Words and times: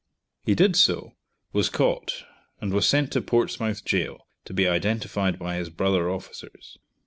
He 0.43 0.55
did 0.55 0.75
so, 0.75 1.13
was 1.53 1.69
caught, 1.69 2.23
and 2.59 2.73
was 2.73 2.87
sent 2.87 3.11
to 3.11 3.21
Portsmouth 3.21 3.85
gaol 3.85 4.25
to 4.45 4.53
be 4.55 4.67
identified 4.67 5.37
by 5.37 5.57
his 5.57 5.69
brother 5.69 6.09
officers. 6.09 6.79